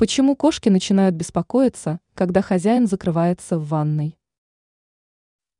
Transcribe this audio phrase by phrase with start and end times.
[0.00, 4.16] Почему кошки начинают беспокоиться, когда хозяин закрывается в ванной?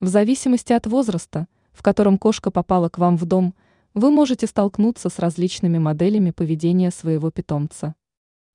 [0.00, 3.54] В зависимости от возраста, в котором кошка попала к вам в дом,
[3.92, 7.94] вы можете столкнуться с различными моделями поведения своего питомца.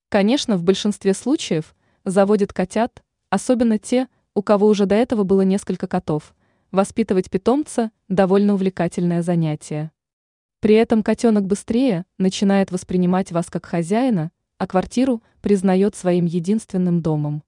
[0.10, 5.86] Конечно, в большинстве случаев заводят котят, особенно те, у кого уже до этого было несколько
[5.86, 6.34] котов.
[6.72, 9.92] Воспитывать питомца– довольно увлекательное занятие.
[10.62, 17.44] При этом котенок быстрее начинает воспринимать вас как хозяина, а квартиру признает своим единственным домом.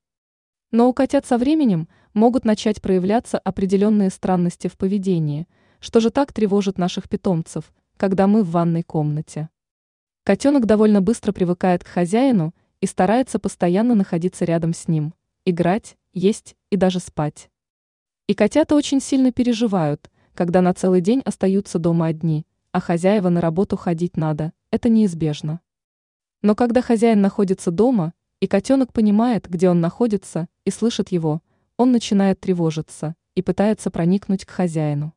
[0.71, 5.47] Но у котят со временем могут начать проявляться определенные странности в поведении,
[5.79, 9.49] что же так тревожит наших питомцев, когда мы в ванной комнате.
[10.23, 15.13] Котенок довольно быстро привыкает к хозяину и старается постоянно находиться рядом с ним,
[15.45, 17.49] играть, есть и даже спать.
[18.27, 23.39] И котята очень сильно переживают, когда на целый день остаются дома одни, а хозяева на
[23.39, 25.61] работу ходить надо, это неизбежно.
[26.41, 31.41] Но когда хозяин находится дома, и котенок понимает, где он находится, и слышит его,
[31.77, 35.13] он начинает тревожиться и пытается проникнуть к хозяину.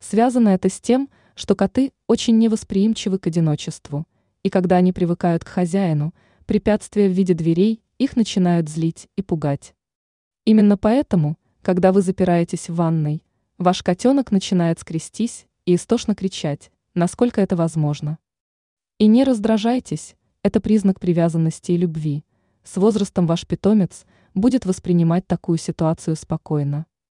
[0.00, 4.06] Связано это с тем, что коты очень невосприимчивы к одиночеству,
[4.42, 6.12] и когда они привыкают к хозяину,
[6.46, 9.74] препятствия в виде дверей их начинают злить и пугать.
[10.44, 13.22] Именно поэтому, когда вы запираетесь в ванной,
[13.58, 18.18] ваш котенок начинает скрестись и истошно кричать, насколько это возможно.
[18.98, 22.24] И не раздражайтесь, это признак привязанности и любви.
[22.64, 24.04] С возрастом ваш питомец
[24.34, 26.86] будет воспринимать такую ситуацию спокойно.